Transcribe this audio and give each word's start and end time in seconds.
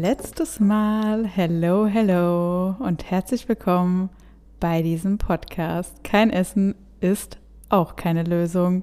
letztes 0.00 0.60
Mal. 0.60 1.26
Hello, 1.26 1.84
hello 1.84 2.74
und 2.78 3.10
herzlich 3.10 3.46
willkommen 3.50 4.08
bei 4.58 4.80
diesem 4.80 5.18
Podcast. 5.18 6.02
Kein 6.02 6.30
Essen 6.30 6.74
ist 7.02 7.36
auch 7.68 7.96
keine 7.96 8.22
Lösung. 8.22 8.82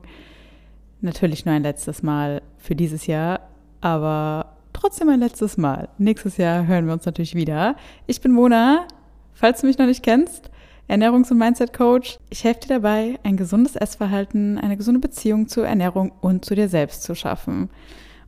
Natürlich 1.02 1.44
nur 1.44 1.56
ein 1.56 1.64
letztes 1.64 2.04
Mal 2.04 2.44
für 2.60 2.76
dieses 2.76 3.08
Jahr, 3.08 3.40
aber 3.82 4.58
trotzdem 4.74 5.10
ein 5.10 5.20
letztes 5.20 5.58
Mal. 5.58 5.90
Nächstes 5.98 6.38
Jahr 6.38 6.68
hören 6.68 6.86
wir 6.86 6.94
uns 6.94 7.08
natürlich 7.08 7.34
wieder. 7.34 7.78
Ich 8.06 8.22
bin 8.22 8.32
Mona, 8.32 8.86
falls 9.34 9.62
du 9.62 9.68
mich 9.68 9.80
noch 9.80 9.88
nicht 9.88 10.04
kennst. 10.04 10.52
Ernährungs- 10.88 11.32
und 11.32 11.40
Mindset-Coach. 11.40 12.20
Ich 12.30 12.44
helfe 12.44 12.60
dir 12.60 12.76
dabei, 12.76 13.18
ein 13.24 13.38
gesundes 13.38 13.76
Essverhalten, 13.76 14.60
eine 14.60 14.78
gesunde 14.78 15.00
Beziehung 15.00 15.48
zur 15.48 15.66
Ernährung 15.66 16.12
und 16.22 16.46
zu 16.46 16.54
dir 16.54 16.70
selbst 16.70 17.02
zu 17.02 17.16
schaffen. 17.16 17.72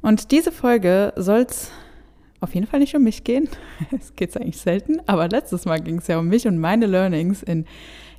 Und 0.02 0.32
diese 0.32 0.52
Folge 0.52 1.14
soll 1.18 1.42
es 1.42 1.72
auf 2.42 2.56
jeden 2.56 2.68
Fall 2.68 2.80
nicht 2.80 2.96
um 2.96 3.04
mich 3.04 3.24
gehen. 3.24 3.50
Es 3.92 4.16
geht 4.16 4.36
eigentlich 4.38 4.58
selten, 4.58 5.00
aber 5.08 5.28
letztes 5.28 5.66
Mal 5.66 5.80
ging 5.80 5.98
es 5.98 6.08
ja 6.08 6.20
um 6.20 6.28
mich 6.28 6.48
und 6.48 6.58
meine 6.58 6.86
Learnings 6.86 7.44
in, 7.44 7.66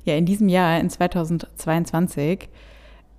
ja, 0.05 0.15
in 0.15 0.25
diesem 0.25 0.49
Jahr, 0.49 0.79
in 0.79 0.89
2022. 0.89 2.49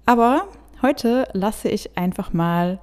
Aber 0.06 0.48
heute 0.80 1.28
lasse 1.32 1.68
ich 1.68 1.96
einfach 1.96 2.32
mal 2.32 2.80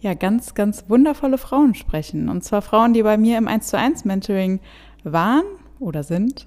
ja, 0.00 0.14
ganz, 0.14 0.54
ganz 0.54 0.84
wundervolle 0.88 1.38
Frauen 1.38 1.74
sprechen. 1.74 2.28
Und 2.28 2.44
zwar 2.44 2.62
Frauen, 2.62 2.92
die 2.92 3.02
bei 3.02 3.16
mir 3.16 3.38
im 3.38 3.48
1 3.48 3.68
zu 3.68 3.78
1 3.78 4.04
Mentoring 4.04 4.60
waren 5.04 5.44
oder 5.80 6.02
sind. 6.02 6.46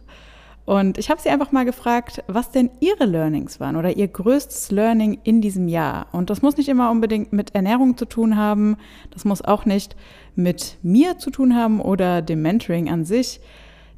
Und 0.70 1.00
ich 1.00 1.10
habe 1.10 1.20
sie 1.20 1.30
einfach 1.30 1.52
mal 1.52 1.66
gefragt, 1.66 2.24
was 2.28 2.52
denn 2.52 2.70
ihre 2.80 3.06
Learnings 3.06 3.60
waren 3.60 3.76
oder 3.76 3.98
ihr 3.98 4.08
größtes 4.08 4.70
Learning 4.70 5.18
in 5.24 5.42
diesem 5.42 5.68
Jahr. 5.68 6.06
Und 6.12 6.30
das 6.30 6.44
muss 6.44 6.58
nicht 6.58 6.70
immer 6.70 6.92
unbedingt 6.92 7.34
mit 7.34 7.56
Ernährung 7.56 7.98
zu 7.98 8.06
tun 8.06 8.38
haben. 8.38 8.78
Das 9.10 9.26
muss 9.26 9.44
auch 9.44 9.66
nicht 9.66 9.96
mit 10.36 10.78
mir 10.84 11.18
zu 11.18 11.32
tun 11.32 11.56
haben 11.56 11.82
oder 11.82 12.22
dem 12.22 12.44
Mentoring 12.44 12.88
an 12.88 13.04
sich, 13.04 13.42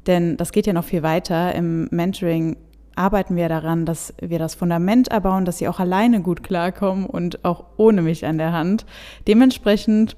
denn 0.06 0.38
das 0.38 0.50
geht 0.50 0.66
ja 0.66 0.72
noch 0.72 0.84
viel 0.84 1.02
weiter. 1.02 1.54
Im 1.54 1.88
Mentoring 1.90 2.56
arbeiten 2.96 3.36
wir 3.36 3.50
daran, 3.50 3.84
dass 3.84 4.14
wir 4.18 4.38
das 4.38 4.54
Fundament 4.54 5.08
erbauen, 5.08 5.44
dass 5.44 5.58
sie 5.58 5.68
auch 5.68 5.78
alleine 5.78 6.22
gut 6.22 6.42
klarkommen 6.42 7.04
und 7.04 7.44
auch 7.44 7.64
ohne 7.76 8.00
mich 8.00 8.24
an 8.24 8.38
der 8.38 8.54
Hand. 8.54 8.86
Dementsprechend 9.28 10.16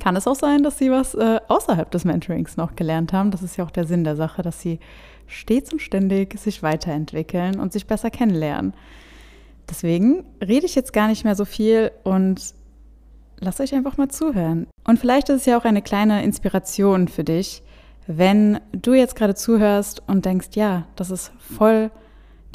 kann 0.00 0.16
es 0.16 0.26
auch 0.26 0.34
sein, 0.34 0.64
dass 0.64 0.78
sie 0.78 0.90
was 0.90 1.14
äh, 1.14 1.38
außerhalb 1.46 1.90
des 1.90 2.04
Mentorings 2.04 2.56
noch 2.56 2.74
gelernt 2.74 3.12
haben. 3.12 3.30
Das 3.30 3.42
ist 3.42 3.56
ja 3.56 3.64
auch 3.64 3.70
der 3.70 3.86
Sinn 3.86 4.02
der 4.02 4.16
Sache, 4.16 4.42
dass 4.42 4.60
sie 4.60 4.80
stets 5.26 5.72
und 5.72 5.80
ständig 5.80 6.38
sich 6.38 6.62
weiterentwickeln 6.62 7.60
und 7.60 7.72
sich 7.72 7.86
besser 7.86 8.10
kennenlernen. 8.10 8.74
Deswegen 9.68 10.24
rede 10.42 10.66
ich 10.66 10.74
jetzt 10.74 10.92
gar 10.92 11.06
nicht 11.06 11.24
mehr 11.24 11.36
so 11.36 11.44
viel 11.44 11.92
und 12.02 12.54
lasst 13.38 13.60
euch 13.60 13.74
einfach 13.74 13.96
mal 13.96 14.08
zuhören. 14.08 14.66
Und 14.84 14.98
vielleicht 14.98 15.28
ist 15.28 15.42
es 15.42 15.46
ja 15.46 15.56
auch 15.56 15.64
eine 15.64 15.82
kleine 15.82 16.24
Inspiration 16.24 17.06
für 17.06 17.22
dich, 17.22 17.62
wenn 18.06 18.58
du 18.72 18.94
jetzt 18.94 19.14
gerade 19.14 19.36
zuhörst 19.36 20.02
und 20.08 20.24
denkst, 20.24 20.48
ja, 20.54 20.86
das 20.96 21.10
ist 21.10 21.32
voll 21.38 21.92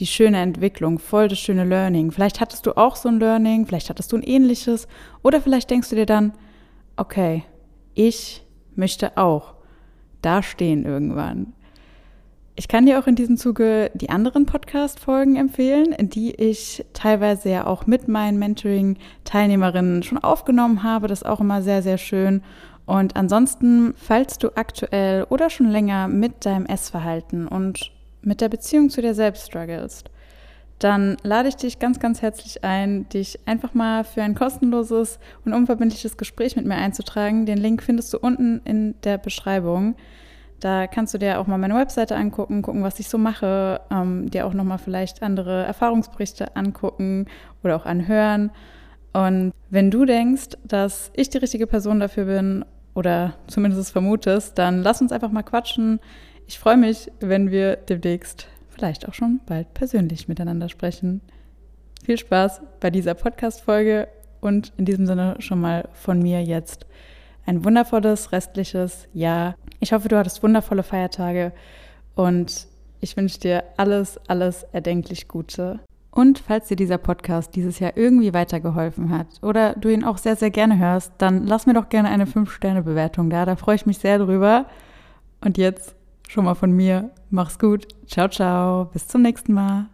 die 0.01 0.07
schöne 0.07 0.39
Entwicklung, 0.39 0.99
voll 0.99 1.29
das 1.29 1.39
schöne 1.39 1.63
Learning. 1.63 2.11
Vielleicht 2.11 2.41
hattest 2.41 2.65
du 2.65 2.75
auch 2.75 2.97
so 2.97 3.07
ein 3.07 3.19
Learning, 3.19 3.65
vielleicht 3.65 3.89
hattest 3.89 4.11
du 4.11 4.17
ein 4.17 4.23
ähnliches 4.23 4.87
oder 5.23 5.39
vielleicht 5.39 5.69
denkst 5.69 5.89
du 5.89 5.95
dir 5.95 6.05
dann, 6.05 6.33
okay, 6.97 7.43
ich 7.93 8.43
möchte 8.75 9.17
auch 9.17 9.55
da 10.21 10.41
stehen 10.41 10.85
irgendwann. 10.85 11.53
Ich 12.57 12.69
kann 12.69 12.85
dir 12.85 12.99
auch 12.99 13.07
in 13.07 13.15
diesem 13.15 13.35
Zuge 13.35 13.91
die 13.95 14.09
anderen 14.09 14.45
Podcast-Folgen 14.45 15.35
empfehlen, 15.35 15.93
die 15.99 16.33
ich 16.35 16.85
teilweise 16.93 17.49
ja 17.49 17.67
auch 17.67 17.85
mit 17.85 18.07
meinen 18.07 18.39
Mentoring-Teilnehmerinnen 18.39 20.03
schon 20.03 20.19
aufgenommen 20.19 20.81
habe. 20.81 21.07
Das 21.07 21.21
ist 21.21 21.27
auch 21.27 21.41
immer 21.41 21.61
sehr, 21.61 21.81
sehr 21.81 21.97
schön. 21.97 22.43
Und 22.85 23.17
ansonsten, 23.17 23.93
falls 23.97 24.37
du 24.37 24.55
aktuell 24.55 25.25
oder 25.29 25.49
schon 25.49 25.69
länger 25.69 26.07
mit 26.07 26.45
deinem 26.45 26.65
Essverhalten 26.65 27.47
und 27.47 27.91
mit 28.21 28.39
der 28.39 28.49
Beziehung 28.49 28.89
zu 28.89 29.01
dir 29.01 29.13
selbst 29.13 29.47
strugglest, 29.47 30.09
dann 30.79 31.15
lade 31.23 31.47
ich 31.47 31.55
dich 31.55 31.79
ganz, 31.79 31.99
ganz 31.99 32.21
herzlich 32.21 32.63
ein, 32.63 33.07
dich 33.09 33.39
einfach 33.45 33.73
mal 33.73 34.03
für 34.03 34.21
ein 34.21 34.35
kostenloses 34.35 35.19
und 35.45 35.53
unverbindliches 35.53 36.17
Gespräch 36.17 36.55
mit 36.55 36.65
mir 36.65 36.75
einzutragen. 36.75 37.45
Den 37.45 37.57
Link 37.57 37.81
findest 37.81 38.13
du 38.13 38.19
unten 38.19 38.61
in 38.65 38.95
der 39.03 39.17
Beschreibung. 39.17 39.95
Da 40.59 40.87
kannst 40.87 41.13
du 41.13 41.17
dir 41.17 41.39
auch 41.39 41.47
mal 41.47 41.57
meine 41.57 41.75
Webseite 41.75 42.15
angucken, 42.15 42.61
gucken, 42.61 42.83
was 42.83 42.99
ich 42.99 43.07
so 43.07 43.17
mache, 43.17 43.81
ähm, 43.91 44.29
dir 44.29 44.45
auch 44.45 44.53
nochmal 44.53 44.77
vielleicht 44.77 45.21
andere 45.21 45.63
Erfahrungsberichte 45.63 46.55
angucken 46.55 47.27
oder 47.63 47.75
auch 47.75 47.85
anhören. 47.85 48.51
Und 49.13 49.53
wenn 49.69 49.91
du 49.91 50.05
denkst, 50.05 50.57
dass 50.63 51.11
ich 51.13 51.29
die 51.29 51.37
richtige 51.37 51.67
Person 51.67 51.99
dafür 52.01 52.25
bin 52.25 52.65
oder 52.95 53.33
zumindest 53.47 53.81
es 53.81 53.91
vermutest, 53.91 54.57
dann 54.57 54.81
lass 54.81 55.01
uns 55.01 55.11
einfach 55.11 55.31
mal 55.31 55.43
quatschen. 55.43 55.99
Ich 56.47 56.59
freue 56.59 56.77
mich, 56.77 57.11
wenn 57.21 57.49
wir 57.49 57.77
demnächst 57.77 58.47
vielleicht 58.75 59.07
auch 59.07 59.13
schon 59.13 59.39
bald 59.45 59.73
persönlich 59.73 60.27
miteinander 60.27 60.69
sprechen. 60.69 61.21
Viel 62.03 62.17
Spaß 62.17 62.61
bei 62.79 62.91
dieser 62.91 63.13
Podcast-Folge 63.15 64.07
und 64.41 64.73
in 64.77 64.85
diesem 64.85 65.07
Sinne 65.07 65.37
schon 65.39 65.59
mal 65.59 65.89
von 65.93 66.21
mir 66.21 66.43
jetzt 66.43 66.85
ein 67.45 67.63
wundervolles 67.63 68.31
restliches 68.31 69.07
Jahr. 69.13 69.55
Ich 69.79 69.93
hoffe, 69.93 70.07
du 70.07 70.17
hattest 70.17 70.43
wundervolle 70.43 70.83
Feiertage 70.83 71.51
und 72.15 72.67
ich 72.99 73.17
wünsche 73.17 73.39
dir 73.39 73.63
alles, 73.77 74.19
alles 74.27 74.63
erdenklich 74.71 75.27
Gute. 75.27 75.79
Und 76.11 76.39
falls 76.39 76.67
dir 76.67 76.77
dieser 76.77 76.97
Podcast 76.97 77.55
dieses 77.55 77.79
Jahr 77.79 77.97
irgendwie 77.97 78.33
weitergeholfen 78.33 79.09
hat 79.09 79.27
oder 79.41 79.73
du 79.73 79.89
ihn 79.89 80.03
auch 80.03 80.17
sehr, 80.17 80.35
sehr 80.35 80.49
gerne 80.49 80.77
hörst, 80.77 81.11
dann 81.17 81.45
lass 81.45 81.65
mir 81.65 81.73
doch 81.73 81.89
gerne 81.89 82.09
eine 82.09 82.25
5-Sterne-Bewertung 82.25 83.29
da. 83.29 83.45
Da 83.45 83.55
freue 83.55 83.75
ich 83.75 83.85
mich 83.85 83.97
sehr 83.97 84.19
drüber. 84.19 84.65
Und 85.41 85.57
jetzt 85.57 85.95
schon 86.27 86.45
mal 86.45 86.55
von 86.55 86.71
mir. 86.71 87.11
Mach's 87.29 87.59
gut. 87.59 87.87
Ciao, 88.07 88.27
ciao. 88.27 88.85
Bis 88.85 89.07
zum 89.07 89.21
nächsten 89.21 89.53
Mal. 89.53 89.87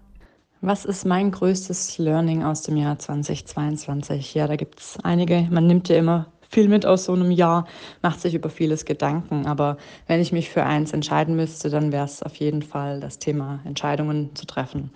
Was 0.62 0.86
ist 0.86 1.06
mein 1.06 1.32
größtes 1.32 1.98
Learning 1.98 2.44
aus 2.44 2.62
dem 2.62 2.78
Jahr 2.78 3.00
2022? 3.00 4.36
Ja, 4.36 4.48
da 4.48 4.56
gibt 4.56 4.80
es 4.80 4.98
einige. 5.04 5.48
Man 5.50 5.66
nimmt 5.66 5.90
ja 5.90 5.98
immer 5.98 6.28
viel 6.52 6.68
mit 6.68 6.86
aus 6.86 7.06
so 7.06 7.14
einem 7.14 7.32
Jahr, 7.32 7.66
macht 8.02 8.20
sich 8.22 8.36
über 8.36 8.50
vieles 8.50 8.86
Gedanken. 8.86 9.48
Aber 9.48 9.78
wenn 10.08 10.20
ich 10.20 10.32
mich 10.32 10.50
für 10.50 10.64
eins 10.64 10.94
entscheiden 10.94 11.36
müsste, 11.36 11.70
dann 11.70 11.92
wäre 11.92 12.06
es 12.06 12.22
auf 12.22 12.36
jeden 12.36 12.62
Fall 12.62 13.00
das 13.00 13.20
Thema 13.20 13.62
Entscheidungen 13.64 14.36
zu 14.36 14.46
treffen. 14.46 14.92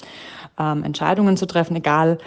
Ähm, 0.59 0.84
Entscheidungen 0.84 1.38
zu 1.38 1.47
treffen, 1.47 1.75
egal 1.78 2.19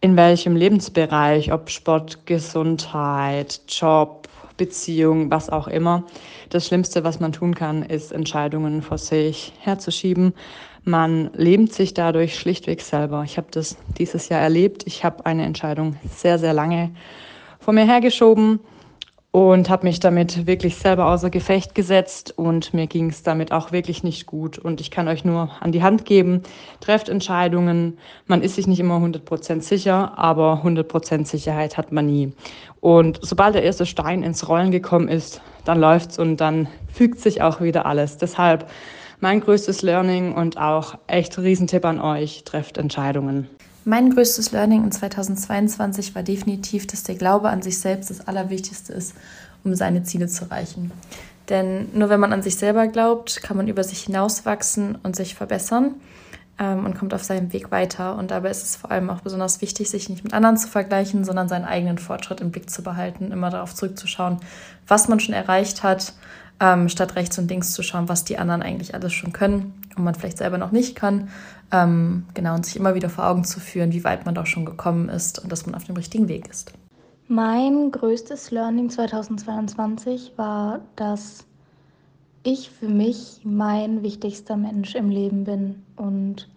in 0.00 0.16
welchem 0.16 0.56
Lebensbereich, 0.56 1.52
ob 1.52 1.70
Sport, 1.70 2.26
Gesundheit, 2.26 3.60
Job, 3.68 4.26
Beziehung, 4.62 5.28
was 5.28 5.50
auch 5.50 5.66
immer. 5.66 6.04
Das 6.48 6.68
Schlimmste, 6.68 7.02
was 7.02 7.18
man 7.18 7.32
tun 7.32 7.56
kann, 7.56 7.82
ist 7.82 8.12
Entscheidungen 8.12 8.82
vor 8.82 8.96
sich 8.96 9.54
herzuschieben. 9.58 10.34
Man 10.84 11.30
lähmt 11.34 11.72
sich 11.72 11.94
dadurch 11.94 12.38
schlichtweg 12.38 12.80
selber. 12.80 13.24
Ich 13.24 13.38
habe 13.38 13.48
das 13.50 13.76
dieses 13.98 14.28
Jahr 14.28 14.40
erlebt. 14.40 14.84
Ich 14.86 15.04
habe 15.04 15.26
eine 15.26 15.44
Entscheidung 15.44 15.96
sehr, 16.14 16.38
sehr 16.38 16.52
lange 16.52 16.90
vor 17.58 17.74
mir 17.74 17.86
hergeschoben 17.86 18.60
und 19.32 19.70
habe 19.70 19.86
mich 19.86 19.98
damit 19.98 20.46
wirklich 20.46 20.76
selber 20.76 21.06
außer 21.06 21.30
Gefecht 21.30 21.74
gesetzt 21.74 22.34
und 22.36 22.74
mir 22.74 22.86
ging 22.86 23.08
es 23.08 23.22
damit 23.22 23.50
auch 23.50 23.72
wirklich 23.72 24.04
nicht 24.04 24.26
gut. 24.26 24.58
Und 24.58 24.80
ich 24.82 24.90
kann 24.90 25.08
euch 25.08 25.24
nur 25.24 25.50
an 25.60 25.72
die 25.72 25.82
Hand 25.82 26.04
geben, 26.04 26.42
trefft 26.80 27.08
Entscheidungen. 27.08 27.98
Man 28.26 28.42
ist 28.42 28.56
sich 28.56 28.66
nicht 28.66 28.78
immer 28.78 28.98
100% 28.98 29.62
sicher, 29.62 30.18
aber 30.18 30.62
100% 30.62 31.26
Sicherheit 31.26 31.78
hat 31.78 31.92
man 31.92 32.06
nie. 32.06 32.34
Und 32.80 33.20
sobald 33.22 33.54
der 33.54 33.62
erste 33.62 33.86
Stein 33.86 34.22
ins 34.22 34.48
Rollen 34.50 34.70
gekommen 34.70 35.08
ist, 35.08 35.40
dann 35.64 35.80
läuft's 35.80 36.18
und 36.18 36.36
dann 36.36 36.68
fügt 36.92 37.18
sich 37.18 37.40
auch 37.40 37.62
wieder 37.62 37.86
alles. 37.86 38.18
Deshalb 38.18 38.68
mein 39.20 39.40
größtes 39.40 39.80
Learning 39.80 40.34
und 40.34 40.58
auch 40.58 40.98
echt 41.06 41.38
Riesentipp 41.38 41.86
an 41.86 42.00
euch, 42.00 42.44
trefft 42.44 42.76
Entscheidungen. 42.76 43.48
Mein 43.84 44.10
größtes 44.10 44.52
Learning 44.52 44.84
in 44.84 44.92
2022 44.92 46.14
war 46.14 46.22
definitiv, 46.22 46.86
dass 46.86 47.02
der 47.02 47.16
Glaube 47.16 47.48
an 47.48 47.62
sich 47.62 47.80
selbst 47.80 48.10
das 48.10 48.28
Allerwichtigste 48.28 48.92
ist, 48.92 49.14
um 49.64 49.74
seine 49.74 50.04
Ziele 50.04 50.28
zu 50.28 50.44
erreichen. 50.44 50.92
Denn 51.48 51.88
nur 51.92 52.08
wenn 52.08 52.20
man 52.20 52.32
an 52.32 52.42
sich 52.42 52.56
selber 52.56 52.86
glaubt, 52.86 53.42
kann 53.42 53.56
man 53.56 53.66
über 53.66 53.82
sich 53.82 54.04
hinauswachsen 54.04 54.98
und 55.02 55.16
sich 55.16 55.34
verbessern 55.34 55.96
ähm, 56.60 56.86
und 56.86 56.96
kommt 56.96 57.12
auf 57.12 57.24
seinem 57.24 57.52
Weg 57.52 57.72
weiter. 57.72 58.16
Und 58.16 58.30
dabei 58.30 58.50
ist 58.50 58.62
es 58.62 58.76
vor 58.76 58.92
allem 58.92 59.10
auch 59.10 59.20
besonders 59.20 59.60
wichtig, 59.60 59.90
sich 59.90 60.08
nicht 60.08 60.22
mit 60.22 60.32
anderen 60.32 60.56
zu 60.56 60.68
vergleichen, 60.68 61.24
sondern 61.24 61.48
seinen 61.48 61.64
eigenen 61.64 61.98
Fortschritt 61.98 62.40
im 62.40 62.52
Blick 62.52 62.70
zu 62.70 62.84
behalten, 62.84 63.32
immer 63.32 63.50
darauf 63.50 63.74
zurückzuschauen, 63.74 64.38
was 64.86 65.08
man 65.08 65.18
schon 65.18 65.34
erreicht 65.34 65.82
hat, 65.82 66.12
ähm, 66.60 66.88
statt 66.88 67.16
rechts 67.16 67.36
und 67.36 67.50
links 67.50 67.72
zu 67.72 67.82
schauen, 67.82 68.08
was 68.08 68.22
die 68.22 68.38
anderen 68.38 68.62
eigentlich 68.62 68.94
alles 68.94 69.12
schon 69.12 69.32
können 69.32 69.74
und 69.96 70.04
man 70.04 70.14
vielleicht 70.14 70.38
selber 70.38 70.58
noch 70.58 70.72
nicht 70.72 70.94
kann 70.94 71.28
ähm, 71.72 72.26
genau, 72.34 72.54
und 72.54 72.66
sich 72.66 72.76
immer 72.76 72.94
wieder 72.94 73.08
vor 73.08 73.26
Augen 73.26 73.44
zu 73.44 73.58
führen, 73.58 73.92
wie 73.92 74.04
weit 74.04 74.26
man 74.26 74.34
doch 74.34 74.46
schon 74.46 74.64
gekommen 74.64 75.08
ist 75.08 75.38
und 75.38 75.50
dass 75.50 75.66
man 75.66 75.74
auf 75.74 75.84
dem 75.84 75.96
richtigen 75.96 76.28
Weg 76.28 76.48
ist. 76.48 76.72
Mein 77.28 77.90
größtes 77.90 78.50
Learning 78.50 78.90
2022 78.90 80.32
war, 80.36 80.80
dass 80.96 81.46
ich 82.42 82.70
für 82.70 82.88
mich 82.88 83.40
mein 83.44 84.02
wichtigster 84.02 84.56
Mensch 84.56 84.94
im 84.94 85.08
Leben 85.08 85.44
bin 85.44 85.82
und 85.96 86.48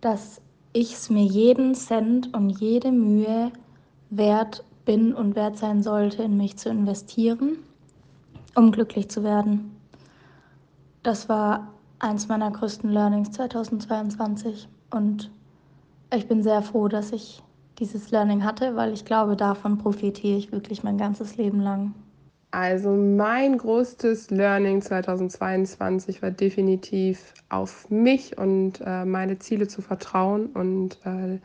dass 0.00 0.40
ich 0.72 0.92
es 0.92 1.08
mir 1.08 1.24
jeden 1.24 1.74
Cent 1.74 2.34
und 2.34 2.50
jede 2.50 2.92
Mühe 2.92 3.50
wert 4.10 4.64
bin 4.84 5.14
und 5.14 5.34
wert 5.34 5.56
sein 5.56 5.82
sollte, 5.82 6.22
in 6.22 6.36
mich 6.36 6.56
zu 6.56 6.68
investieren. 6.68 7.58
um 8.54 8.72
glücklich 8.72 9.10
zu 9.10 9.22
werden. 9.22 9.76
Das 11.02 11.28
war 11.28 11.74
eins 11.98 12.28
meiner 12.28 12.50
größten 12.50 12.90
Learnings 12.90 13.32
2022 13.32 14.68
und 14.90 15.30
ich 16.14 16.28
bin 16.28 16.42
sehr 16.42 16.62
froh, 16.62 16.88
dass 16.88 17.12
ich 17.12 17.42
dieses 17.78 18.10
Learning 18.10 18.44
hatte, 18.44 18.76
weil 18.76 18.92
ich 18.92 19.04
glaube, 19.04 19.36
davon 19.36 19.78
profitiere 19.78 20.38
ich 20.38 20.52
wirklich 20.52 20.82
mein 20.82 20.98
ganzes 20.98 21.36
Leben 21.36 21.60
lang. 21.60 21.94
Also 22.52 22.90
mein 22.90 23.58
größtes 23.58 24.30
Learning 24.30 24.80
2022 24.80 26.22
war 26.22 26.30
definitiv 26.30 27.34
auf 27.48 27.90
mich 27.90 28.38
und 28.38 28.80
äh, 28.84 29.04
meine 29.04 29.38
Ziele 29.38 29.68
zu 29.68 29.82
vertrauen 29.82 30.46
und 30.46 30.98
äh, 31.04 31.38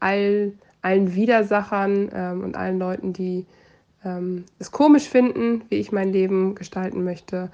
all, 0.00 0.52
allen 0.82 1.14
Widersachern 1.14 2.08
äh, 2.08 2.42
und 2.42 2.56
allen 2.56 2.78
Leuten, 2.78 3.12
die 3.12 3.46
ähm, 4.04 4.46
es 4.58 4.72
komisch 4.72 5.08
finden, 5.08 5.62
wie 5.68 5.76
ich 5.76 5.92
mein 5.92 6.12
Leben 6.12 6.54
gestalten 6.54 7.04
möchte, 7.04 7.50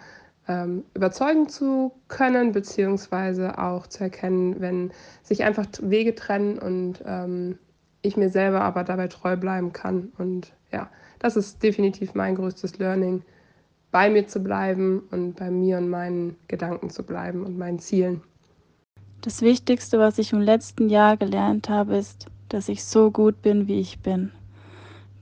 ähm, 0.48 0.84
überzeugen 0.94 1.48
zu 1.48 1.92
können, 2.08 2.52
beziehungsweise 2.52 3.58
auch 3.58 3.86
zu 3.86 4.04
erkennen, 4.04 4.60
wenn 4.60 4.92
sich 5.22 5.44
einfach 5.44 5.66
Wege 5.80 6.14
trennen 6.14 6.58
und 6.58 7.02
ähm, 7.06 7.58
ich 8.02 8.16
mir 8.16 8.28
selber 8.28 8.60
aber 8.60 8.84
dabei 8.84 9.08
treu 9.08 9.36
bleiben 9.36 9.72
kann. 9.72 10.12
Und 10.18 10.52
ja, 10.72 10.90
das 11.18 11.36
ist 11.36 11.62
definitiv 11.62 12.14
mein 12.14 12.34
größtes 12.34 12.78
Learning, 12.78 13.22
bei 13.90 14.10
mir 14.10 14.26
zu 14.26 14.40
bleiben 14.40 15.02
und 15.10 15.36
bei 15.36 15.50
mir 15.50 15.78
und 15.78 15.88
meinen 15.88 16.36
Gedanken 16.48 16.90
zu 16.90 17.02
bleiben 17.04 17.44
und 17.44 17.56
meinen 17.56 17.78
Zielen. 17.78 18.22
Das 19.22 19.40
Wichtigste, 19.40 19.98
was 19.98 20.18
ich 20.18 20.32
im 20.32 20.40
letzten 20.40 20.90
Jahr 20.90 21.16
gelernt 21.16 21.70
habe, 21.70 21.96
ist, 21.96 22.26
dass 22.50 22.68
ich 22.68 22.84
so 22.84 23.10
gut 23.10 23.40
bin, 23.40 23.68
wie 23.68 23.80
ich 23.80 24.00
bin. 24.00 24.32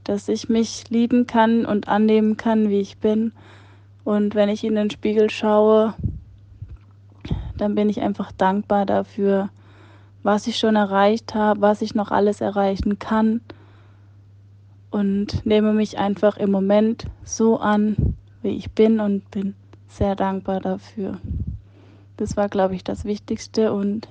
Dass 0.02 0.28
ich 0.28 0.48
mich 0.48 0.90
lieben 0.90 1.28
kann 1.28 1.64
und 1.64 1.86
annehmen 1.86 2.36
kann, 2.36 2.68
wie 2.68 2.80
ich 2.80 2.98
bin. 2.98 3.32
Und 4.04 4.34
wenn 4.34 4.48
ich 4.48 4.64
in 4.64 4.74
den 4.74 4.90
Spiegel 4.90 5.30
schaue, 5.30 5.94
dann 7.56 7.74
bin 7.74 7.88
ich 7.88 8.00
einfach 8.00 8.32
dankbar 8.32 8.86
dafür, 8.86 9.50
was 10.22 10.46
ich 10.46 10.58
schon 10.58 10.76
erreicht 10.76 11.34
habe, 11.34 11.60
was 11.60 11.82
ich 11.82 11.94
noch 11.94 12.10
alles 12.10 12.40
erreichen 12.40 12.98
kann. 12.98 13.40
Und 14.90 15.46
nehme 15.46 15.72
mich 15.72 15.98
einfach 15.98 16.36
im 16.36 16.50
Moment 16.50 17.06
so 17.24 17.58
an, 17.58 18.16
wie 18.42 18.56
ich 18.56 18.72
bin 18.72 19.00
und 19.00 19.30
bin 19.30 19.54
sehr 19.88 20.16
dankbar 20.16 20.60
dafür. 20.60 21.18
Das 22.16 22.36
war, 22.36 22.48
glaube 22.48 22.74
ich, 22.74 22.84
das 22.84 23.04
Wichtigste. 23.04 23.72
Und 23.72 24.08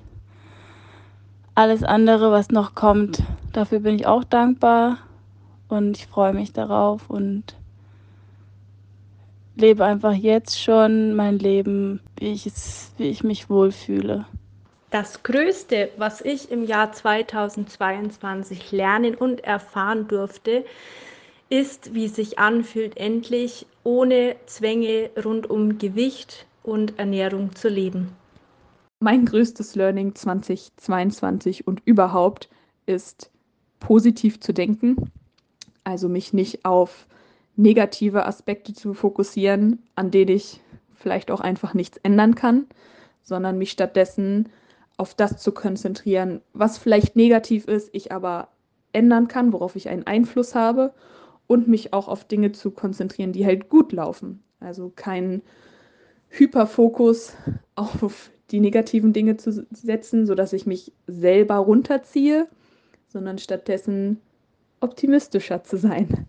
alles 1.54 1.84
andere, 1.84 2.32
was 2.32 2.50
noch 2.50 2.74
kommt, 2.74 3.24
dafür 3.54 3.82
bin 3.82 3.96
ich 3.96 4.08
auch 4.08 4.24
dankbar. 4.24 4.98
Und 5.68 5.98
ich 5.98 6.08
freue 6.08 6.34
mich 6.34 6.52
darauf. 6.52 7.10
Und 7.10 7.56
lebe 9.56 9.86
einfach 9.86 10.14
jetzt 10.14 10.62
schon 10.62 11.16
mein 11.16 11.40
Leben, 11.40 12.02
wie 12.18 12.32
ich, 12.32 12.46
es, 12.46 12.92
wie 12.98 13.10
ich 13.10 13.24
mich 13.24 13.50
wohlfühle. 13.50 14.26
Das 14.90 15.24
Größte, 15.24 15.90
was 15.98 16.22
ich 16.22 16.52
im 16.52 16.66
Jahr 16.66 16.92
2022 16.92 18.72
lernen 18.72 19.16
und 19.16 19.44
erfahren 19.44 20.08
durfte, 20.08 20.66
ist, 21.50 21.94
wie 21.94 22.06
es 22.06 22.16
sich 22.16 22.40
anfühlt, 22.40 22.98
endlich 22.98 23.66
ohne 23.84 24.36
Zwänge 24.46 25.10
rund 25.24 25.50
um 25.50 25.78
Gewicht 25.78 26.46
und 26.64 27.00
Ernährung 27.00 27.56
zu 27.56 27.70
leben. 27.70 28.12
Mein 29.00 29.26
größtes 29.26 29.76
Learning 29.76 30.14
2022 30.14 31.68
und 31.68 31.82
überhaupt 31.86 32.50
ist 32.86 33.32
positiv 33.80 34.40
zu 34.40 34.54
denken, 34.54 35.12
also 35.84 36.08
mich 36.08 36.34
nicht 36.34 36.66
auf 36.66 37.08
negative 37.56 38.26
Aspekte 38.26 38.74
zu 38.74 38.94
fokussieren, 38.94 39.84
an 39.96 40.12
denen 40.12 40.36
ich 40.36 40.62
vielleicht 40.96 41.32
auch 41.32 41.42
einfach 41.42 41.74
nichts 41.74 41.98
ändern 41.98 42.36
kann, 42.36 42.66
sondern 43.22 43.58
mich 43.58 43.72
stattdessen 43.72 44.50
auf 44.98 45.14
das 45.16 45.38
zu 45.38 45.52
konzentrieren, 45.52 46.42
was 46.54 46.78
vielleicht 46.78 47.16
negativ 47.16 47.68
ist, 47.68 47.90
ich 47.94 48.12
aber 48.12 48.50
ändern 48.94 49.28
kann, 49.28 49.54
worauf 49.54 49.76
ich 49.76 49.90
einen 49.90 50.06
Einfluss 50.06 50.54
habe 50.54 50.94
und 51.48 51.68
mich 51.68 51.94
auch 51.94 52.08
auf 52.08 52.24
Dinge 52.26 52.52
zu 52.52 52.72
konzentrieren, 52.72 53.34
die 53.34 53.46
halt 53.46 53.70
gut 53.70 53.92
laufen. 53.92 54.44
Also 54.60 54.92
keinen 54.96 55.42
Hyperfokus 56.30 57.34
auf 57.76 58.32
die 58.52 58.60
negativen 58.60 59.14
Dinge 59.14 59.38
zu 59.38 59.66
setzen, 59.72 60.26
sodass 60.26 60.54
ich 60.54 60.66
mich 60.66 60.94
selber 61.08 61.56
runterziehe, 61.56 62.48
sondern 63.08 63.38
stattdessen 63.38 64.22
optimistischer 64.82 65.64
zu 65.64 65.78
sein. 65.78 66.28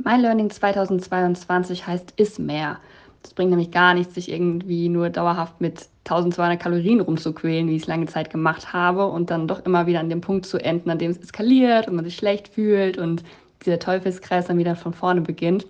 Mein 0.00 0.20
Learning 0.20 0.48
2022 0.48 1.86
heißt 1.86 2.14
Ist 2.16 2.38
mehr. 2.38 2.78
Das 3.22 3.34
bringt 3.34 3.50
nämlich 3.50 3.72
gar 3.72 3.94
nichts, 3.94 4.14
sich 4.14 4.30
irgendwie 4.30 4.88
nur 4.88 5.10
dauerhaft 5.10 5.60
mit 5.60 5.88
1200 6.04 6.60
Kalorien 6.60 7.00
rumzuquälen, 7.00 7.68
wie 7.68 7.74
ich 7.74 7.82
es 7.82 7.88
lange 7.88 8.06
Zeit 8.06 8.30
gemacht 8.30 8.72
habe 8.72 9.08
und 9.08 9.28
dann 9.30 9.48
doch 9.48 9.66
immer 9.66 9.88
wieder 9.88 9.98
an 9.98 10.08
dem 10.08 10.20
Punkt 10.20 10.46
zu 10.46 10.58
enden, 10.58 10.88
an 10.90 10.98
dem 10.98 11.10
es 11.10 11.18
eskaliert 11.18 11.88
und 11.88 11.96
man 11.96 12.04
sich 12.04 12.14
schlecht 12.14 12.46
fühlt 12.46 12.96
und 12.96 13.24
dieser 13.66 13.80
Teufelskreis 13.80 14.46
dann 14.46 14.58
wieder 14.58 14.76
von 14.76 14.94
vorne 14.94 15.20
beginnt. 15.20 15.66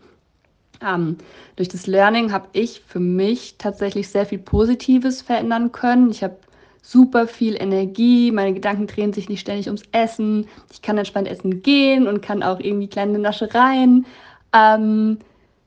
Ähm, 0.86 1.16
durch 1.56 1.70
das 1.70 1.86
Learning 1.86 2.30
habe 2.30 2.48
ich 2.52 2.82
für 2.86 3.00
mich 3.00 3.56
tatsächlich 3.56 4.10
sehr 4.10 4.26
viel 4.26 4.38
Positives 4.38 5.22
verändern 5.22 5.72
können. 5.72 6.10
Ich 6.10 6.22
habe 6.22 6.36
super 6.82 7.26
viel 7.26 7.54
Energie, 7.60 8.30
meine 8.32 8.54
Gedanken 8.54 8.86
drehen 8.86 9.12
sich 9.12 9.28
nicht 9.28 9.40
ständig 9.40 9.66
ums 9.66 9.82
Essen, 9.92 10.46
ich 10.72 10.82
kann 10.82 10.98
entspannt 10.98 11.28
essen 11.28 11.62
gehen 11.62 12.06
und 12.06 12.22
kann 12.22 12.42
auch 12.42 12.60
irgendwie 12.60 12.88
kleine 12.88 13.18
Naschereien 13.18 14.06
ähm, 14.54 15.18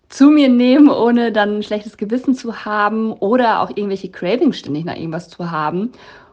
zu 0.09 0.29
mir 0.29 0.49
nehmen, 0.49 0.89
ohne 0.89 1.31
dann 1.31 1.57
ein 1.57 1.63
schlechtes 1.63 1.97
Gewissen 1.97 2.35
zu 2.35 2.65
haben 2.65 3.13
oder 3.13 3.61
auch 3.61 3.69
irgendwelche 3.69 4.09
Cravings 4.09 4.59
ständig 4.59 4.85
nach 4.85 4.95
irgendwas 4.95 5.29
zu 5.29 5.51
haben. 5.51 5.91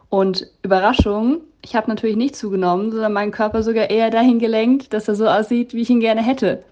Und 0.09 0.47
Überraschung, 0.63 1.41
ich 1.61 1.75
habe 1.75 1.89
natürlich 1.89 2.15
nicht 2.17 2.35
zugenommen, 2.35 2.91
sondern 2.91 3.13
meinen 3.13 3.31
Körper 3.31 3.63
sogar 3.63 3.89
eher 3.89 4.09
dahin 4.09 4.39
gelenkt, 4.39 4.93
dass 4.93 5.07
er 5.07 5.15
so 5.15 5.27
aussieht, 5.27 5.73
wie 5.73 5.81
ich 5.81 5.89
ihn 5.89 5.99
gerne 5.99 6.21
hätte. 6.21 6.63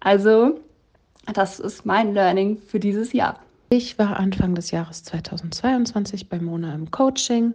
Also, 0.00 0.60
das 1.32 1.58
ist 1.60 1.84
mein 1.86 2.14
Learning 2.14 2.58
für 2.58 2.78
dieses 2.78 3.12
Jahr. 3.12 3.43
Ich 3.76 3.98
war 3.98 4.20
Anfang 4.20 4.54
des 4.54 4.70
Jahres 4.70 5.02
2022 5.02 6.28
bei 6.28 6.38
Mona 6.38 6.72
im 6.76 6.92
Coaching 6.92 7.54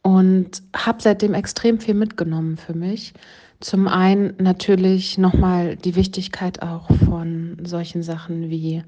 und 0.00 0.62
habe 0.74 1.02
seitdem 1.02 1.34
extrem 1.34 1.78
viel 1.78 1.92
mitgenommen 1.92 2.56
für 2.56 2.72
mich. 2.72 3.12
Zum 3.60 3.86
einen 3.86 4.32
natürlich 4.38 5.18
nochmal 5.18 5.76
die 5.76 5.96
Wichtigkeit 5.96 6.62
auch 6.62 6.88
von 7.04 7.58
solchen 7.62 8.02
Sachen 8.02 8.48
wie 8.48 8.82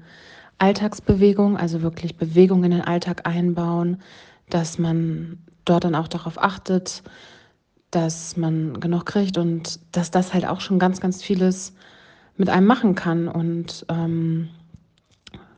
Alltagsbewegung, 0.57 1.57
also 1.57 1.83
wirklich 1.83 2.17
Bewegung 2.17 2.63
in 2.63 2.71
den 2.71 2.81
Alltag 2.81 3.27
einbauen, 3.27 4.01
dass 4.49 4.79
man 4.79 5.37
dort 5.65 5.83
dann 5.83 5.93
auch 5.93 6.07
darauf 6.07 6.41
achtet, 6.41 7.03
dass 7.91 8.35
man 8.35 8.79
genug 8.79 9.05
kriegt 9.05 9.37
und 9.37 9.79
dass 9.91 10.09
das 10.09 10.33
halt 10.33 10.47
auch 10.47 10.59
schon 10.59 10.79
ganz, 10.79 10.99
ganz 10.99 11.21
vieles 11.21 11.75
mit 12.35 12.49
einem 12.49 12.65
machen 12.65 12.95
kann 12.95 13.27
und 13.27 13.85
ähm, 13.89 14.49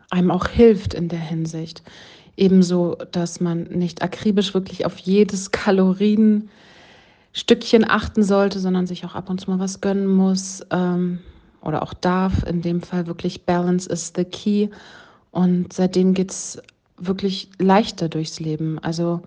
einem 0.10 0.32
auch 0.32 0.48
hilft 0.48 0.94
in 0.94 1.10
der 1.10 1.20
Hinsicht. 1.20 1.84
Ebenso, 2.38 2.96
dass 3.12 3.40
man 3.40 3.64
nicht 3.64 4.02
akribisch 4.02 4.54
wirklich 4.54 4.86
auf 4.86 4.98
jedes 4.98 5.52
Kalorien 5.52 6.50
Stückchen 7.34 7.90
achten 7.90 8.24
sollte, 8.24 8.60
sondern 8.60 8.88
sich 8.88 9.06
auch 9.06 9.16
ab 9.16 9.30
und 9.30 9.42
zu 9.42 9.52
mal 9.52 9.60
was 9.60 9.82
gönnen 9.82 10.08
muss 10.08 10.66
ähm, 10.72 11.20
oder 11.62 11.84
auch 11.84 11.94
darf. 11.94 12.44
In 12.44 12.62
dem 12.62 12.82
Fall 12.82 13.08
wirklich 13.08 13.46
Balance 13.46 13.90
is 13.90 14.14
the 14.16 14.24
key. 14.24 14.70
Und 15.32 15.74
seitdem 15.74 16.14
geht 16.14 16.32
es 16.32 16.62
wirklich 16.98 17.50
leichter 17.60 18.08
durchs 18.08 18.40
Leben. 18.40 18.80
Also 18.80 19.22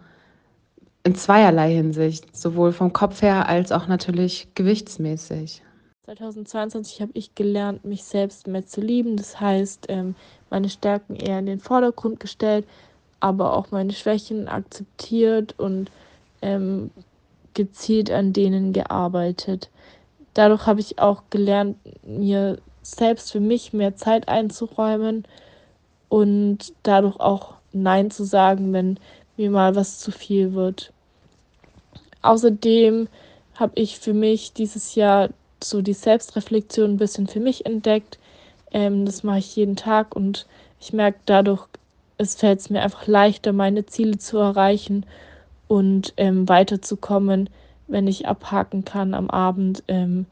in 1.04 1.14
zweierlei 1.14 1.74
Hinsicht, 1.74 2.34
sowohl 2.36 2.72
vom 2.72 2.92
Kopf 2.92 3.22
her 3.22 3.48
als 3.48 3.72
auch 3.72 3.88
natürlich 3.88 4.48
gewichtsmäßig. 4.54 5.62
2022 6.08 7.02
habe 7.02 7.12
ich 7.12 7.34
gelernt, 7.34 7.84
mich 7.84 8.02
selbst 8.02 8.46
mehr 8.46 8.64
zu 8.64 8.80
lieben. 8.80 9.18
Das 9.18 9.38
heißt, 9.40 9.86
ähm, 9.90 10.14
meine 10.48 10.70
Stärken 10.70 11.16
eher 11.16 11.38
in 11.38 11.44
den 11.44 11.60
Vordergrund 11.60 12.18
gestellt, 12.18 12.66
aber 13.20 13.54
auch 13.54 13.72
meine 13.72 13.92
Schwächen 13.92 14.48
akzeptiert 14.48 15.54
und 15.58 15.90
ähm, 16.40 16.90
gezielt 17.52 18.10
an 18.10 18.32
denen 18.32 18.72
gearbeitet. 18.72 19.68
Dadurch 20.32 20.64
habe 20.66 20.80
ich 20.80 20.98
auch 20.98 21.24
gelernt, 21.28 21.76
mir 22.06 22.58
selbst 22.80 23.30
für 23.30 23.40
mich 23.40 23.74
mehr 23.74 23.96
Zeit 23.96 24.28
einzuräumen 24.28 25.26
und 26.08 26.72
dadurch 26.84 27.20
auch 27.20 27.56
Nein 27.74 28.10
zu 28.10 28.24
sagen, 28.24 28.72
wenn 28.72 28.98
mir 29.36 29.50
mal 29.50 29.74
was 29.74 29.98
zu 29.98 30.10
viel 30.10 30.54
wird. 30.54 30.90
Außerdem 32.22 33.08
habe 33.56 33.72
ich 33.74 33.98
für 33.98 34.14
mich 34.14 34.54
dieses 34.54 34.94
Jahr 34.94 35.28
so 35.62 35.82
die 35.82 35.94
Selbstreflexion 35.94 36.92
ein 36.92 36.96
bisschen 36.96 37.26
für 37.26 37.40
mich 37.40 37.66
entdeckt. 37.66 38.18
Ähm, 38.70 39.04
das 39.06 39.22
mache 39.22 39.38
ich 39.38 39.56
jeden 39.56 39.76
Tag 39.76 40.14
und 40.14 40.46
ich 40.80 40.92
merke 40.92 41.18
dadurch, 41.26 41.66
es 42.18 42.34
fällt 42.34 42.60
es 42.60 42.70
mir 42.70 42.82
einfach 42.82 43.06
leichter, 43.06 43.52
meine 43.52 43.86
Ziele 43.86 44.18
zu 44.18 44.38
erreichen 44.38 45.06
und 45.68 46.14
ähm, 46.16 46.48
weiterzukommen, 46.48 47.48
wenn 47.86 48.06
ich 48.06 48.26
abhaken 48.26 48.84
kann 48.84 49.14
am 49.14 49.30
Abend, 49.30 49.82
ähm, 49.88 50.26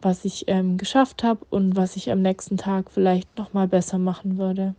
was 0.00 0.24
ich 0.24 0.44
ähm, 0.48 0.78
geschafft 0.78 1.22
habe 1.22 1.46
und 1.50 1.76
was 1.76 1.96
ich 1.96 2.10
am 2.10 2.22
nächsten 2.22 2.56
Tag 2.56 2.90
vielleicht 2.90 3.38
noch 3.38 3.52
mal 3.52 3.68
besser 3.68 3.98
machen 3.98 4.36
würde. 4.36 4.74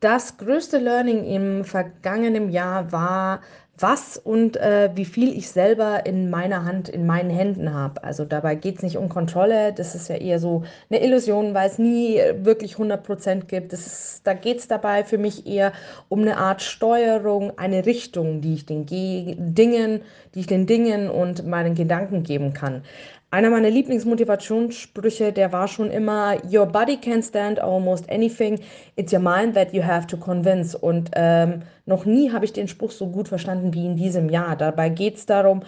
Das 0.00 0.36
größte 0.36 0.78
Learning 0.78 1.24
im 1.24 1.64
vergangenen 1.64 2.50
Jahr 2.50 2.92
war, 2.92 3.40
was 3.80 4.16
und 4.16 4.56
äh, 4.56 4.90
wie 4.94 5.04
viel 5.04 5.36
ich 5.36 5.48
selber 5.48 6.06
in 6.06 6.30
meiner 6.30 6.64
Hand, 6.64 6.88
in 6.88 7.06
meinen 7.06 7.30
Händen 7.30 7.72
habe. 7.72 8.02
Also 8.04 8.24
dabei 8.24 8.54
geht 8.54 8.76
es 8.76 8.82
nicht 8.82 8.96
um 8.96 9.08
Kontrolle, 9.08 9.72
das 9.72 9.94
ist 9.94 10.08
ja 10.08 10.16
eher 10.16 10.38
so 10.38 10.64
eine 10.90 11.02
Illusion, 11.02 11.54
weil 11.54 11.68
es 11.68 11.78
nie 11.78 12.20
wirklich 12.42 12.76
100% 12.76 13.46
gibt. 13.46 13.72
Das 13.72 13.86
ist, 13.86 14.26
da 14.26 14.34
geht 14.34 14.58
es 14.58 14.68
dabei 14.68 15.04
für 15.04 15.18
mich 15.18 15.46
eher 15.46 15.72
um 16.08 16.20
eine 16.20 16.38
Art 16.38 16.62
Steuerung, 16.62 17.58
eine 17.58 17.86
Richtung, 17.86 18.40
die 18.40 18.54
ich 18.54 18.66
den 18.66 18.86
Ge 18.86 19.36
Dingen, 19.38 20.02
die 20.34 20.40
ich 20.40 20.46
den 20.46 20.66
Dingen 20.66 21.10
und 21.10 21.46
meinen 21.46 21.74
Gedanken 21.74 22.22
geben 22.22 22.52
kann. 22.52 22.82
Einer 23.30 23.50
meiner 23.50 23.68
Lieblingsmotivationssprüche, 23.68 25.34
der 25.34 25.52
war 25.52 25.68
schon 25.68 25.90
immer, 25.90 26.36
Your 26.50 26.64
body 26.64 26.96
can 26.96 27.22
stand 27.22 27.60
almost 27.60 28.08
anything, 28.10 28.58
it's 28.96 29.12
your 29.12 29.20
mind 29.20 29.54
that 29.54 29.74
you 29.74 29.82
have 29.82 30.06
to 30.06 30.16
convince. 30.16 30.74
Und 30.74 31.10
ähm, 31.12 31.60
noch 31.84 32.06
nie 32.06 32.32
habe 32.32 32.46
ich 32.46 32.54
den 32.54 32.68
Spruch 32.68 32.90
so 32.90 33.08
gut 33.08 33.28
verstanden 33.28 33.74
wie 33.74 33.84
in 33.84 33.96
diesem 33.96 34.30
Jahr. 34.30 34.56
Dabei 34.56 34.88
geht 34.88 35.16
es 35.16 35.26
darum, 35.26 35.60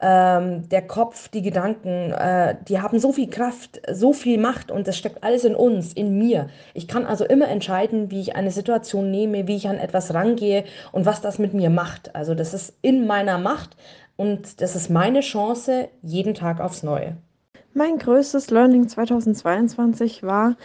ähm, 0.00 0.68
der 0.68 0.82
Kopf, 0.82 1.28
die 1.28 1.42
Gedanken, 1.42 2.12
äh, 2.12 2.54
die 2.68 2.80
haben 2.80 3.00
so 3.00 3.10
viel 3.10 3.28
Kraft, 3.28 3.80
so 3.90 4.12
viel 4.12 4.38
Macht 4.38 4.70
und 4.70 4.86
das 4.86 4.96
steckt 4.96 5.24
alles 5.24 5.44
in 5.44 5.56
uns, 5.56 5.92
in 5.92 6.18
mir. 6.18 6.50
Ich 6.72 6.86
kann 6.86 7.04
also 7.04 7.24
immer 7.24 7.48
entscheiden, 7.48 8.12
wie 8.12 8.20
ich 8.20 8.36
eine 8.36 8.52
Situation 8.52 9.10
nehme, 9.10 9.48
wie 9.48 9.56
ich 9.56 9.68
an 9.68 9.78
etwas 9.78 10.14
rangehe 10.14 10.62
und 10.92 11.04
was 11.04 11.20
das 11.20 11.40
mit 11.40 11.52
mir 11.52 11.70
macht. 11.70 12.14
Also 12.14 12.36
das 12.36 12.54
ist 12.54 12.78
in 12.80 13.08
meiner 13.08 13.38
Macht, 13.38 13.76
und 14.18 14.60
das 14.60 14.76
ist 14.76 14.90
meine 14.90 15.20
Chance 15.20 15.88
jeden 16.02 16.34
Tag 16.34 16.60
aufs 16.60 16.82
Neue. 16.82 17.16
Mein 17.72 17.98
größtes 17.98 18.50
Learning 18.50 18.88
2022 18.88 20.24
war, 20.24 20.56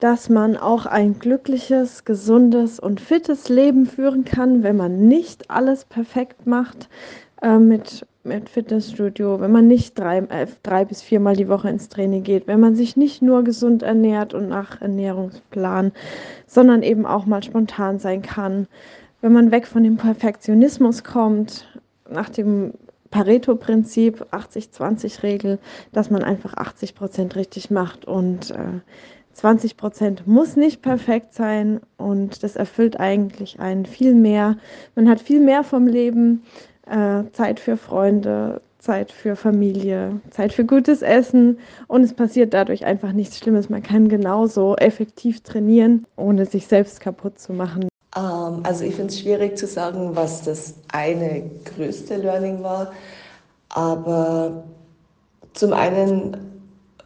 dass 0.00 0.28
man 0.28 0.56
auch 0.56 0.84
ein 0.84 1.18
glückliches, 1.18 2.04
gesundes 2.04 2.80
und 2.80 3.00
fittes 3.00 3.48
Leben 3.48 3.86
führen 3.86 4.24
kann, 4.24 4.62
wenn 4.62 4.76
man 4.76 5.06
nicht 5.08 5.50
alles 5.50 5.84
perfekt 5.84 6.46
macht 6.46 6.88
äh, 7.40 7.58
mit, 7.58 8.04
mit 8.24 8.48
Fitnessstudio, 8.48 9.40
wenn 9.40 9.52
man 9.52 9.68
nicht 9.68 9.96
drei, 9.96 10.18
äh, 10.18 10.48
drei 10.64 10.84
bis 10.84 11.00
viermal 11.00 11.36
die 11.36 11.48
Woche 11.48 11.70
ins 11.70 11.88
Training 11.88 12.24
geht, 12.24 12.48
wenn 12.48 12.60
man 12.60 12.74
sich 12.74 12.96
nicht 12.96 13.22
nur 13.22 13.44
gesund 13.44 13.84
ernährt 13.84 14.34
und 14.34 14.48
nach 14.48 14.82
Ernährungsplan, 14.82 15.92
sondern 16.48 16.82
eben 16.82 17.06
auch 17.06 17.24
mal 17.24 17.42
spontan 17.44 18.00
sein 18.00 18.22
kann, 18.22 18.66
wenn 19.20 19.32
man 19.32 19.52
weg 19.52 19.68
von 19.68 19.84
dem 19.84 19.96
Perfektionismus 19.96 21.04
kommt, 21.04 21.68
nach 22.10 22.28
dem 22.28 22.74
Pareto-Prinzip, 23.16 24.26
80-20-Regel, 24.30 25.58
dass 25.92 26.10
man 26.10 26.22
einfach 26.22 26.52
80 26.52 26.94
Prozent 26.94 27.34
richtig 27.34 27.70
macht 27.70 28.04
und 28.04 28.50
äh, 28.50 28.80
20 29.32 29.78
Prozent 29.78 30.26
muss 30.26 30.54
nicht 30.54 30.82
perfekt 30.82 31.32
sein 31.32 31.80
und 31.96 32.42
das 32.42 32.56
erfüllt 32.56 33.00
eigentlich 33.00 33.58
einen 33.58 33.86
viel 33.86 34.14
mehr. 34.14 34.58
Man 34.96 35.08
hat 35.08 35.22
viel 35.22 35.40
mehr 35.40 35.64
vom 35.64 35.86
Leben, 35.86 36.42
äh, 36.84 37.22
Zeit 37.32 37.58
für 37.58 37.78
Freunde, 37.78 38.60
Zeit 38.80 39.12
für 39.12 39.34
Familie, 39.34 40.20
Zeit 40.28 40.52
für 40.52 40.66
gutes 40.66 41.00
Essen 41.00 41.58
und 41.88 42.02
es 42.02 42.12
passiert 42.12 42.52
dadurch 42.52 42.84
einfach 42.84 43.12
nichts 43.12 43.38
Schlimmes. 43.38 43.70
Man 43.70 43.82
kann 43.82 44.10
genauso 44.10 44.76
effektiv 44.76 45.40
trainieren, 45.40 46.04
ohne 46.16 46.44
sich 46.44 46.66
selbst 46.66 47.00
kaputt 47.00 47.38
zu 47.38 47.54
machen. 47.54 47.88
Ähm, 48.16 48.60
also 48.62 48.84
ich 48.84 48.94
finde 48.94 49.12
es 49.12 49.20
schwierig 49.20 49.58
zu 49.58 49.66
sagen, 49.66 50.16
was 50.16 50.42
das 50.42 50.74
eine 50.92 51.50
größte 51.64 52.16
Learning 52.16 52.62
war. 52.62 52.92
Aber 53.68 54.64
zum 55.52 55.72
einen 55.72 56.36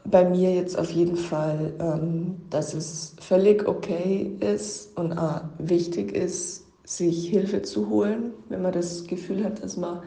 bei 0.04 0.24
mir 0.24 0.54
jetzt 0.54 0.78
auf 0.78 0.90
jeden 0.90 1.16
Fall, 1.16 1.72
ähm, 1.78 2.36
dass 2.50 2.74
es 2.74 3.14
völlig 3.20 3.66
okay 3.68 4.32
ist 4.40 4.96
und 4.96 5.12
auch 5.12 5.42
wichtig 5.58 6.12
ist, 6.12 6.64
sich 6.84 7.28
Hilfe 7.28 7.62
zu 7.62 7.88
holen, 7.88 8.32
wenn 8.48 8.62
man 8.62 8.72
das 8.72 9.06
Gefühl 9.06 9.44
hat, 9.44 9.62
dass 9.62 9.76
man 9.76 10.00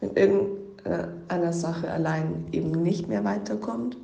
in 0.00 0.14
irgendeiner 0.14 1.52
Sache 1.52 1.90
allein 1.90 2.46
eben 2.52 2.70
nicht 2.70 3.08
mehr 3.08 3.24
weiterkommt. 3.24 3.96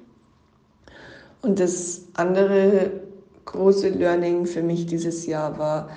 Und 1.43 1.61
das 1.61 2.07
andere 2.15 2.91
große 3.45 3.91
Learning 3.91 4.47
für 4.47 4.63
mich 4.63 4.87
dieses 4.87 5.27
Jahr 5.27 5.59
war, 5.59 5.91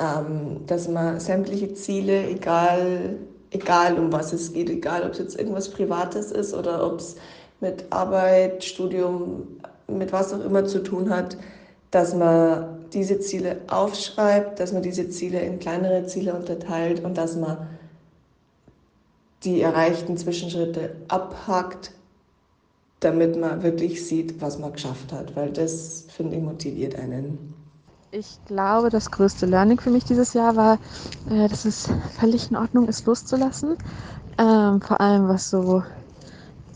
ähm, 0.00 0.66
dass 0.66 0.88
man 0.88 1.20
sämtliche 1.20 1.74
Ziele, 1.74 2.28
egal, 2.28 3.16
egal 3.50 3.98
um 3.98 4.12
was 4.12 4.32
es 4.32 4.52
geht, 4.52 4.70
egal 4.70 5.04
ob 5.04 5.12
es 5.12 5.18
jetzt 5.18 5.38
irgendwas 5.38 5.68
Privates 5.70 6.32
ist 6.32 6.54
oder 6.54 6.84
ob 6.86 6.98
es 6.98 7.16
mit 7.60 7.84
Arbeit, 7.90 8.64
Studium, 8.64 9.46
mit 9.86 10.12
was 10.12 10.32
auch 10.32 10.44
immer 10.44 10.64
zu 10.64 10.82
tun 10.82 11.10
hat, 11.10 11.36
dass 11.90 12.14
man 12.14 12.84
diese 12.92 13.20
Ziele 13.20 13.60
aufschreibt, 13.68 14.58
dass 14.58 14.72
man 14.72 14.82
diese 14.82 15.08
Ziele 15.08 15.40
in 15.40 15.58
kleinere 15.58 16.06
Ziele 16.06 16.34
unterteilt 16.34 17.04
und 17.04 17.16
dass 17.16 17.36
man 17.36 17.68
die 19.44 19.60
erreichten 19.60 20.16
Zwischenschritte 20.16 20.96
abhakt, 21.08 21.92
damit 23.00 23.38
man 23.38 23.62
wirklich 23.62 24.06
sieht, 24.06 24.40
was 24.40 24.58
man 24.58 24.72
geschafft 24.72 25.12
hat, 25.12 25.36
weil 25.36 25.50
das, 25.50 26.06
finde 26.08 26.36
ich, 26.36 26.42
motiviert 26.42 26.96
einen. 26.96 27.54
Ich 28.16 28.38
glaube, 28.44 28.90
das 28.90 29.10
größte 29.10 29.44
Learning 29.44 29.80
für 29.80 29.90
mich 29.90 30.04
dieses 30.04 30.34
Jahr 30.34 30.54
war, 30.54 30.78
äh, 31.28 31.48
dass 31.48 31.64
es 31.64 31.88
völlig 32.12 32.48
in 32.48 32.56
Ordnung 32.56 32.86
ist, 32.86 33.06
loszulassen. 33.06 33.76
Ähm, 34.38 34.80
vor 34.80 35.00
allem 35.00 35.26
was 35.28 35.50
so 35.50 35.82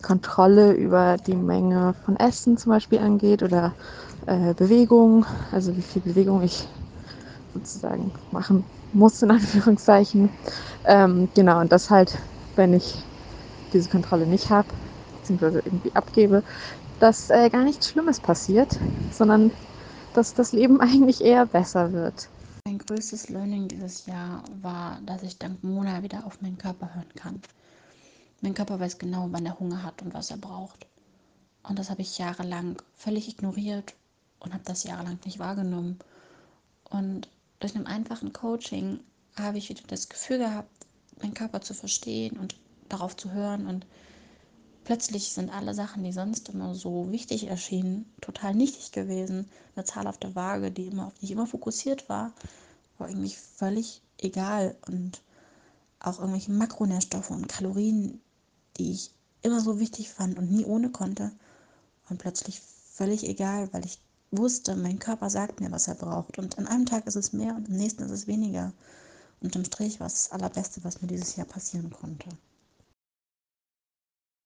Kontrolle 0.02 0.72
über 0.72 1.16
die 1.16 1.36
Menge 1.36 1.94
von 1.94 2.16
Essen 2.16 2.56
zum 2.56 2.70
Beispiel 2.72 2.98
angeht 3.00 3.42
oder 3.44 3.76
äh, 4.26 4.54
Bewegung, 4.54 5.26
also 5.52 5.76
wie 5.76 5.82
viel 5.82 6.02
Bewegung 6.02 6.42
ich 6.42 6.68
sozusagen 7.54 8.12
machen 8.30 8.66
muss, 8.92 9.22
in 9.22 9.30
Anführungszeichen. 9.32 10.36
Ähm, 10.84 11.30
genau, 11.34 11.60
und 11.60 11.72
das 11.72 11.90
halt, 11.90 12.18
wenn 12.56 12.72
ich 12.74 13.08
diese 13.72 13.88
Kontrolle 13.88 14.26
nicht 14.26 14.50
habe, 14.50 14.74
beziehungsweise 15.14 15.60
irgendwie 15.64 15.94
abgebe, 15.94 16.44
dass 16.98 17.30
äh, 17.30 17.50
gar 17.50 17.64
nichts 17.64 17.88
Schlimmes 17.88 18.20
passiert, 18.20 18.80
sondern 19.10 19.54
dass 20.14 20.34
das 20.34 20.52
Leben 20.52 20.80
eigentlich 20.82 21.20
eher 21.20 21.46
besser 21.46 21.92
wird. 21.92 22.28
Mein 22.66 22.78
größtes 22.78 23.28
Learning 23.28 23.68
dieses 23.68 24.06
Jahr 24.06 24.42
war, 24.60 25.00
dass 25.06 25.22
ich 25.22 25.38
dank 25.38 25.62
Mona 25.64 26.02
wieder 26.02 26.26
auf 26.26 26.40
meinen 26.40 26.58
Körper 26.58 26.94
hören 26.94 27.14
kann. 27.14 27.40
Mein 28.40 28.54
Körper 28.54 28.78
weiß 28.78 28.98
genau, 28.98 29.28
wann 29.30 29.46
er 29.46 29.58
Hunger 29.58 29.82
hat 29.82 30.02
und 30.02 30.14
was 30.14 30.30
er 30.30 30.36
braucht. 30.36 30.86
Und 31.62 31.78
das 31.78 31.90
habe 31.90 32.02
ich 32.02 32.18
jahrelang 32.18 32.76
völlig 32.94 33.28
ignoriert 33.28 33.94
und 34.40 34.54
habe 34.54 34.64
das 34.64 34.84
jahrelang 34.84 35.18
nicht 35.24 35.38
wahrgenommen. 35.38 35.98
Und 36.90 37.28
durch 37.60 37.74
ein 37.74 37.86
einfachen 37.86 38.32
Coaching 38.32 39.00
habe 39.36 39.58
ich 39.58 39.68
wieder 39.68 39.82
das 39.88 40.08
Gefühl 40.08 40.38
gehabt, 40.38 40.70
meinen 41.20 41.34
Körper 41.34 41.60
zu 41.60 41.74
verstehen 41.74 42.38
und 42.38 42.56
darauf 42.88 43.16
zu 43.16 43.32
hören 43.32 43.66
und 43.66 43.86
Plötzlich 44.88 45.34
sind 45.34 45.50
alle 45.50 45.74
Sachen, 45.74 46.02
die 46.02 46.12
sonst 46.12 46.48
immer 46.48 46.74
so 46.74 47.12
wichtig 47.12 47.46
erschienen, 47.46 48.10
total 48.22 48.54
nichtig 48.54 48.90
gewesen. 48.90 49.50
Eine 49.76 49.84
Zahl 49.84 50.06
auf 50.06 50.16
der 50.16 50.34
Waage, 50.34 50.70
die 50.70 50.86
immer, 50.86 51.08
auf 51.08 51.18
die 51.20 51.30
immer 51.30 51.46
fokussiert 51.46 52.08
war, 52.08 52.32
war 52.96 53.10
irgendwie 53.10 53.34
völlig 53.34 54.00
egal. 54.16 54.78
Und 54.86 55.20
auch 56.00 56.18
irgendwelche 56.20 56.52
Makronährstoffe 56.52 57.28
und 57.28 57.48
Kalorien, 57.48 58.22
die 58.78 58.92
ich 58.92 59.10
immer 59.42 59.60
so 59.60 59.78
wichtig 59.78 60.08
fand 60.08 60.38
und 60.38 60.50
nie 60.50 60.64
ohne 60.64 60.88
konnte, 60.88 61.32
waren 62.06 62.16
plötzlich 62.16 62.58
völlig 62.58 63.28
egal, 63.28 63.70
weil 63.74 63.84
ich 63.84 63.98
wusste, 64.30 64.74
mein 64.74 64.98
Körper 64.98 65.28
sagt 65.28 65.60
mir, 65.60 65.70
was 65.70 65.86
er 65.86 65.96
braucht. 65.96 66.38
Und 66.38 66.56
an 66.56 66.66
einem 66.66 66.86
Tag 66.86 67.06
ist 67.06 67.16
es 67.16 67.34
mehr 67.34 67.54
und 67.54 67.68
am 67.68 67.76
nächsten 67.76 68.04
ist 68.04 68.10
es 68.10 68.26
weniger. 68.26 68.72
Und 69.42 69.54
im 69.54 69.66
Strich 69.66 70.00
war 70.00 70.06
es 70.06 70.14
das 70.14 70.32
Allerbeste, 70.32 70.82
was 70.82 71.02
mir 71.02 71.08
dieses 71.08 71.36
Jahr 71.36 71.46
passieren 71.46 71.90
konnte. 71.90 72.30